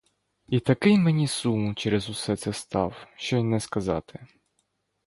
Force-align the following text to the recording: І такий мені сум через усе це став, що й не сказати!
І 0.49 0.59
такий 0.59 0.97
мені 0.97 1.27
сум 1.27 1.75
через 1.75 2.09
усе 2.09 2.35
це 2.35 2.53
став, 2.53 3.07
що 3.15 3.37
й 3.37 3.43
не 3.43 3.59
сказати! 3.59 4.27